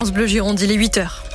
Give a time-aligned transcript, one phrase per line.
[0.00, 1.27] France Bleu Gironde, il est 8h.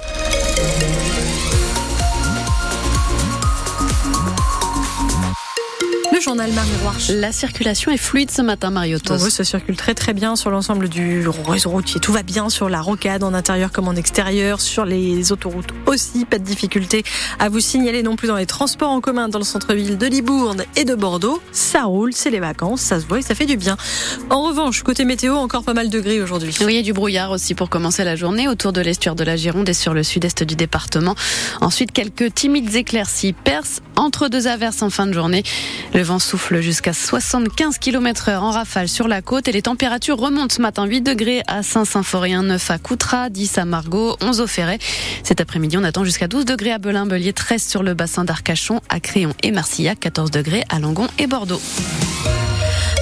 [6.23, 6.70] Journal Marie
[7.09, 9.18] La circulation est fluide ce matin, Mariotos.
[9.18, 11.99] oui, ça circule très très bien sur l'ensemble du réseau routier.
[11.99, 16.23] Tout va bien sur la rocade, en intérieur comme en extérieur, sur les autoroutes aussi.
[16.23, 17.04] Pas de difficulté
[17.39, 20.63] à vous signaler non plus dans les transports en commun dans le centre-ville de Libourne
[20.77, 21.41] et de Bordeaux.
[21.52, 23.76] Ça roule, c'est les vacances, ça se voit et ça fait du bien.
[24.30, 26.55] En revanche, côté météo, encore pas mal de gris aujourd'hui.
[26.62, 29.26] Oui, il y a du brouillard aussi pour commencer la journée autour de l'estuaire de
[29.26, 31.16] la Gironde et sur le sud-est du département.
[31.59, 35.44] Ensuite, quelques timides éclaircies percent entre deux averses en fin de journée.
[35.94, 40.17] Le vent souffle jusqu'à 75 km heure en rafale sur la côte et les températures
[40.17, 44.48] remontent ce matin 8 degrés à Saint-Symphorien, 9 à Coutras, 10 à Margot, 11 au
[44.48, 44.80] Ferret.
[45.23, 48.99] Cet après-midi, on attend jusqu'à 12 degrés à Belin-Belier, 13 sur le bassin d'Arcachon, à
[48.99, 51.62] Créon et Marcillac, 14 degrés à Langon et Bordeaux.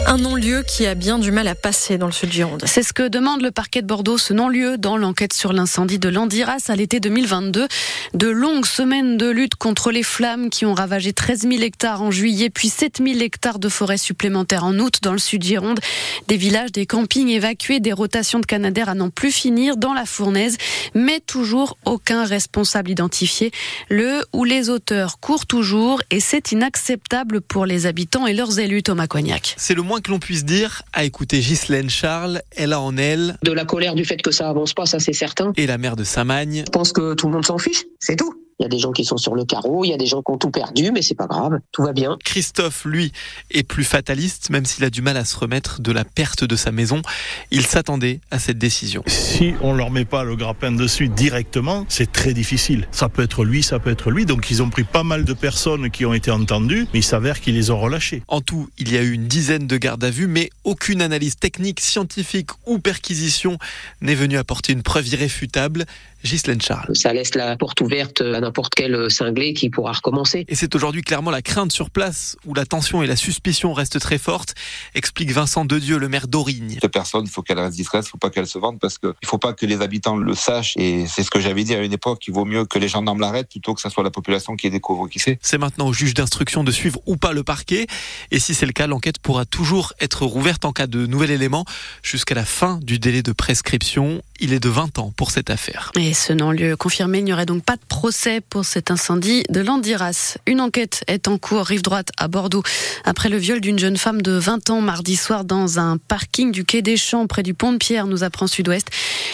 [0.08, 2.64] Un non-lieu qui a bien du mal à passer dans le sud Gironde.
[2.66, 6.10] C'est ce que demande le parquet de Bordeaux, ce non-lieu dans l'enquête sur l'incendie de
[6.10, 7.68] l'Andiras à l'été 2022.
[8.14, 12.12] De longues semaines de lutte contre les flammes qui ont ravagé 13 000 hectares en
[12.12, 15.80] juillet, puis 7 000 hectares de forêt supplémentaires en août dans le sud Gironde.
[16.28, 20.06] Des villages, des campings évacués, des rotations de Canadair à n'en plus finir dans la
[20.06, 20.58] fournaise,
[20.94, 23.52] mais toujours aucun responsable identifié.
[23.90, 28.84] Le ou les auteurs courent toujours et c'est inacceptable pour les habitants et leurs élus,
[28.84, 29.56] Thomas Cognac.
[29.58, 32.44] C'est le moins que l'on puisse dire à écouter Ghislaine Charles.
[32.56, 33.36] Elle a en elle.
[33.44, 35.52] De la colère du fait que ça avance pas, ça c'est certain.
[35.58, 36.64] Et la mère de Samagne.
[36.66, 38.41] Je pense que tout le monde s'en fiche, c'est tout.
[38.62, 40.22] Il y a des gens qui sont sur le carreau, il y a des gens
[40.22, 42.20] qui ont tout perdu, mais c'est pas grave, tout va bien.
[42.24, 43.12] Christophe, lui,
[43.50, 46.56] est plus fataliste, même s'il a du mal à se remettre de la perte de
[46.56, 47.02] sa maison.
[47.50, 49.02] Il s'attendait à cette décision.
[49.08, 52.88] Si on leur met pas le grappin dessus directement, c'est très difficile.
[52.92, 54.28] Ça peut être lui, ça peut être lui.
[54.28, 57.42] Donc ils ont pris pas mal de personnes qui ont été entendues, mais il s'avère
[57.42, 58.22] qu'ils les ont relâchés.
[58.28, 61.36] En tout, il y a eu une dizaine de gardes à vue, mais aucune analyse
[61.36, 63.58] technique, scientifique ou perquisition
[64.02, 65.88] n'est venue apporter une preuve irréfutable.
[66.24, 66.96] Ghislaine Charles.
[66.96, 70.46] Ça laisse la porte ouverte à n'importe quel cinglé qui pourra recommencer.
[70.48, 74.00] Et c'est aujourd'hui clairement la crainte sur place où la tension et la suspicion restent
[74.00, 74.54] très fortes,
[74.96, 76.78] explique Vincent Dedieu, le maire d'Aurigne.
[76.82, 79.10] Cette personne, il faut qu'elle reste discrète, il faut pas qu'elle se vende parce qu'il
[79.10, 80.76] ne faut pas que les habitants le sachent.
[80.78, 83.20] Et c'est ce que j'avais dit à une époque, il vaut mieux que les gendarmes
[83.20, 85.40] l'arrêtent plutôt que ce soit la population qui découvre qui c'est.
[85.42, 87.88] C'est maintenant au juge d'instruction de suivre ou pas le parquet.
[88.32, 91.66] Et si c'est le cas, l'enquête pourra toujours être rouverte en cas de nouvel élément
[92.04, 94.22] jusqu'à la fin du délai de prescription.
[94.44, 95.92] Il est de 20 ans pour cette affaire.
[95.96, 99.62] Et ce non-lieu confirmé, il n'y aurait donc pas de procès pour cet incendie de
[99.62, 100.38] l'Andiras.
[100.48, 102.64] Une enquête est en cours rive droite à Bordeaux
[103.06, 106.66] après le viol d'une jeune femme de 20 ans mardi soir dans un parking du
[106.66, 108.88] quai des Champs près du pont de Pierre, nous apprend Sud-Ouest.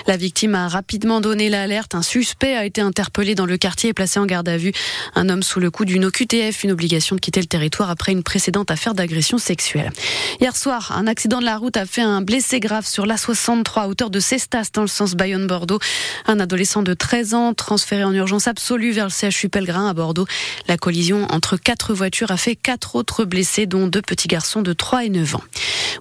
[0.05, 1.95] La victime a rapidement donné l'alerte.
[1.95, 4.71] Un suspect a été interpellé dans le quartier et placé en garde à vue.
[5.15, 8.23] Un homme sous le coup d'une OQTF, une obligation de quitter le territoire après une
[8.23, 9.91] précédente affaire d'agression sexuelle.
[10.39, 13.87] Hier soir, un accident de la route a fait un blessé grave sur l'A63 à
[13.87, 15.79] hauteur de Cestas dans le sens Bayonne-Bordeaux.
[16.25, 20.27] Un adolescent de 13 ans transféré en urgence absolue vers le CHU Pellegrin à Bordeaux.
[20.67, 24.73] La collision entre quatre voitures a fait quatre autres blessés, dont deux petits garçons de
[24.73, 25.43] 3 et 9 ans.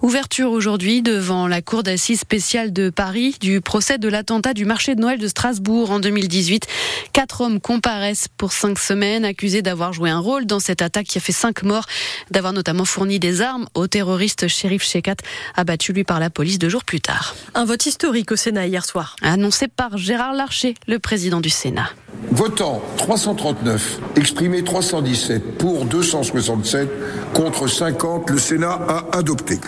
[0.02, 4.96] Ouverture aujourd'hui devant la Cour d'assises spéciale de Paris du procès de l'attentat du marché
[4.96, 6.66] de Noël de Strasbourg en 2018.
[7.12, 11.18] Quatre hommes comparaissent pour cinq semaines, accusés d'avoir joué un rôle dans cette attaque qui
[11.18, 11.86] a fait cinq morts,
[12.32, 15.16] d'avoir notamment fourni des armes au terroriste shérif Shekat,
[15.54, 17.36] abattu lui par la police deux jours plus tard.
[17.54, 19.14] Un vote historique au Sénat hier soir.
[19.22, 21.88] Annoncé par Gérard Larcher, le président du Sénat.
[22.32, 26.88] Votant 339, exprimé 317, pour 267,
[27.34, 29.60] contre 50, le Sénat a adopté.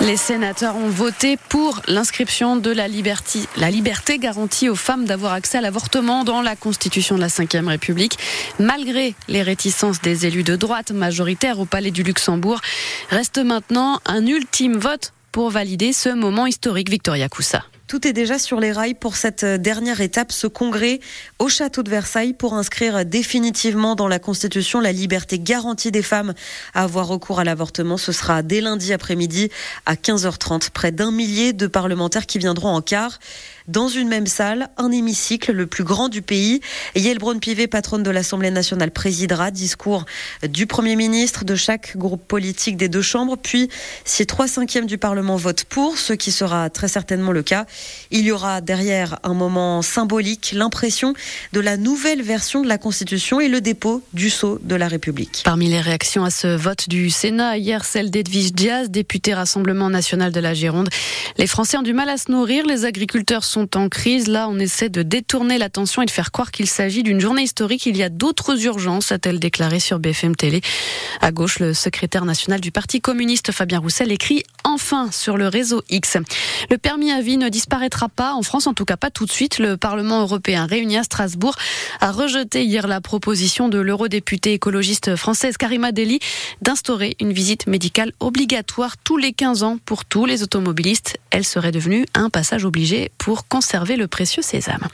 [0.00, 5.32] Les sénateurs ont voté pour l'inscription de la liberté, la liberté garantie aux femmes d'avoir
[5.32, 8.16] accès à l'avortement dans la Constitution de la Ve République,
[8.60, 12.60] malgré les réticences des élus de droite majoritaires au Palais du Luxembourg.
[13.10, 17.64] Reste maintenant un ultime vote pour valider ce moment historique, Victoria Coussa.
[17.88, 21.00] Tout est déjà sur les rails pour cette dernière étape, ce congrès
[21.38, 26.34] au château de Versailles pour inscrire définitivement dans la Constitution la liberté garantie des femmes
[26.74, 27.96] à avoir recours à l'avortement.
[27.96, 29.48] Ce sera dès lundi après-midi
[29.86, 30.68] à 15h30.
[30.68, 33.18] Près d'un millier de parlementaires qui viendront en quart
[33.68, 36.60] dans une même salle, un hémicycle le plus grand du pays.
[36.96, 39.50] Yael Braun-Pivet, patronne de l'Assemblée nationale, présidera.
[39.50, 40.06] Discours
[40.42, 43.36] du Premier ministre, de chaque groupe politique des deux chambres.
[43.36, 43.68] Puis,
[44.06, 47.66] si trois cinquièmes du Parlement votent pour, ce qui sera très certainement le cas,
[48.10, 51.14] il y aura derrière un moment symbolique, l'impression
[51.52, 55.42] de la nouvelle version de la Constitution et le dépôt du sceau de la République.
[55.44, 60.32] Parmi les réactions à ce vote du Sénat, hier celle d'Edwige Diaz, député Rassemblement national
[60.32, 60.88] de la Gironde.
[61.36, 64.28] Les Français ont du mal à se nourrir, les agriculteurs sont en crise.
[64.28, 67.86] Là, on essaie de détourner l'attention et de faire croire qu'il s'agit d'une journée historique.
[67.86, 70.60] Il y a d'autres urgences, a-t-elle déclaré sur BFM Télé.
[71.20, 75.82] À gauche, le secrétaire national du Parti communiste, Fabien Roussel, écrit enfin sur le réseau
[75.90, 76.16] X.
[76.70, 79.30] Le permis à vie ne disparaîtra pas en France, en tout cas pas tout de
[79.30, 79.58] suite.
[79.58, 81.54] Le Parlement européen réuni à Strasbourg
[82.00, 86.18] a rejeté hier la proposition de l'eurodéputée écologiste française Karima Deli
[86.62, 91.18] d'instaurer une visite médicale obligatoire tous les 15 ans pour tous les automobilistes.
[91.30, 94.88] Elle serait devenue un passage obligé pour conserver le précieux sésame.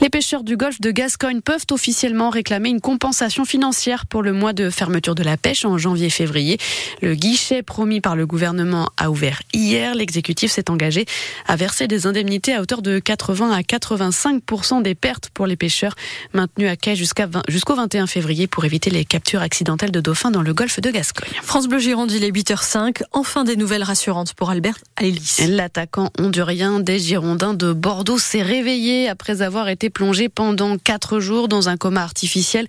[0.00, 4.52] Les pêcheurs du golfe de Gascogne peuvent officiellement réclamer une compensation financière pour le mois
[4.52, 6.58] de fermeture de la pêche en janvier-février.
[7.00, 9.94] Le guichet promis par le gouvernement a ouvert hier.
[9.94, 11.06] L'exécutif s'est engagé
[11.46, 15.94] à verser des indemnités à hauteur de 80 à 85% des pertes pour les pêcheurs
[16.32, 20.54] maintenus à quai jusqu'au 21 février pour éviter les captures accidentelles de dauphins dans le
[20.54, 21.30] golfe de Gascogne.
[21.42, 23.02] France Bleu Gironde, il est 8h05.
[23.12, 25.46] Enfin des nouvelles rassurantes pour Albert Ellis.
[25.48, 31.48] L'attaquant hondurien des Girondins de Bordeaux s'est réveillé après avoir été plongé pendant quatre jours
[31.48, 32.66] dans un coma artificiel.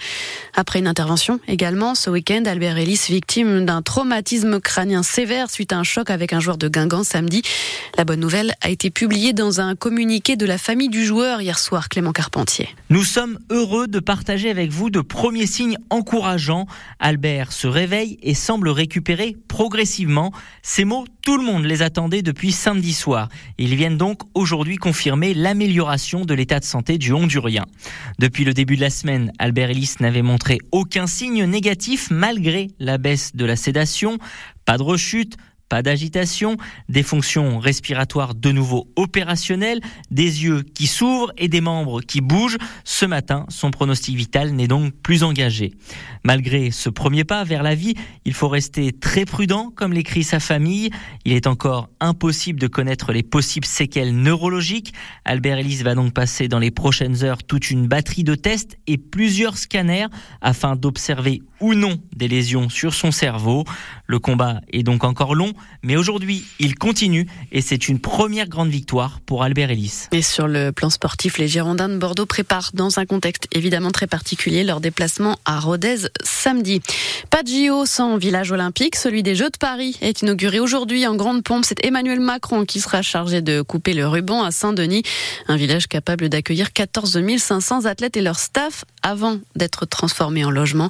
[0.55, 5.77] Après une intervention également ce week-end, Albert Ellis, victime d'un traumatisme crânien sévère suite à
[5.77, 7.41] un choc avec un joueur de Guingamp samedi.
[7.97, 11.59] La bonne nouvelle a été publiée dans un communiqué de la famille du joueur hier
[11.59, 12.69] soir, Clément Carpentier.
[12.89, 16.65] Nous sommes heureux de partager avec vous de premiers signes encourageants.
[16.99, 20.31] Albert se réveille et semble récupérer progressivement.
[20.61, 23.29] Ces mots, tout le monde les attendait depuis samedi soir.
[23.57, 27.65] Ils viennent donc aujourd'hui confirmer l'amélioration de l'état de santé du Hondurien.
[28.19, 32.97] Depuis le début de la semaine, Albert Ellis n'avait montré aucun signe négatif malgré la
[32.97, 34.17] baisse de la sédation.
[34.65, 35.35] Pas de rechute,
[35.69, 36.57] pas d'agitation,
[36.89, 39.79] des fonctions respiratoires de nouveau opérationnelles,
[40.11, 42.57] des yeux qui s'ouvrent et des membres qui bougent.
[42.83, 45.73] Ce matin, son pronostic vital n'est donc plus engagé.
[46.23, 47.93] Malgré ce premier pas vers la vie,
[48.25, 50.89] il faut rester très prudent, comme l'écrit sa famille.
[51.23, 54.93] Il est encore impossible de connaître les possibles séquelles neurologiques.
[55.23, 58.97] Albert Ellis va donc passer dans les prochaines heures toute une batterie de tests et
[58.97, 60.07] plusieurs scanners
[60.41, 63.65] afin d'observer ou non des lésions sur son cerveau.
[64.07, 68.69] Le combat est donc encore long, mais aujourd'hui, il continue et c'est une première grande
[68.69, 70.07] victoire pour Albert Ellis.
[70.11, 74.07] Et sur le plan sportif, les Girondins de Bordeaux préparent dans un contexte évidemment très
[74.07, 76.81] particulier leur déplacement à Rodez samedi.
[77.29, 81.15] Pas de JO sans village olympique, celui des Jeux de Paris est inauguré aujourd'hui en
[81.15, 81.65] grande pompe.
[81.65, 85.03] C'est Emmanuel Macron qui sera chargé de couper le ruban à Saint-Denis,
[85.47, 90.89] un village capable d'accueillir 14 500 athlètes et leur staff avant d'être transformé en logement.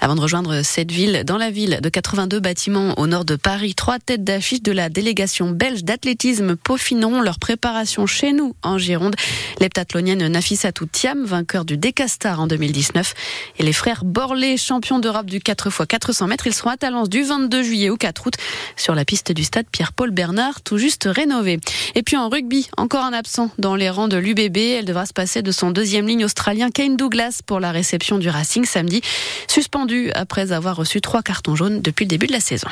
[0.00, 3.74] Avant de rejoindre cette ville, dans la ville de 82 bâtiments au nord de Paris,
[3.74, 9.16] trois têtes d'affiche de la délégation belge d'athlétisme peaufineront leur préparation chez nous en Gironde.
[9.60, 13.14] L'heptathlonienne Nafissatou Thiam, vainqueur du Décastar en 2019,
[13.58, 16.46] et les frères Borlé, champions d'Europe du 4x400 mètres.
[16.46, 18.34] Ils seront à Talence du 22 juillet au 4 août
[18.76, 21.58] sur la piste du stade Pierre-Paul Bernard, tout juste rénové.
[21.94, 24.56] Et puis en rugby, encore un absent dans les rangs de l'UBB.
[24.56, 28.28] Elle devra se passer de son deuxième ligne australien Kane Douglas pour la réception du
[28.28, 29.02] Racing samedi,
[29.48, 32.68] suspendu après avoir reçu trois cartons jaunes depuis le début de la saison.